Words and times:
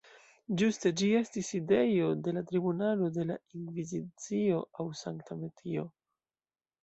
Ĝuste 0.59 0.91
ĝi 0.99 1.07
estis 1.17 1.49
sidejo 1.53 2.07
de 2.27 2.31
la 2.37 2.43
Tribunalo 2.51 3.09
de 3.17 3.25
la 3.31 3.37
Inkvizicio 3.59 4.59
aŭ 4.79 4.87
Sankta 5.03 5.37
Metio. 5.43 5.85